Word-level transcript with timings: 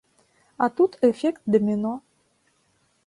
А 0.63 0.69
тут 0.79 0.97
эфект 1.09 1.43
даміно. 1.45 1.93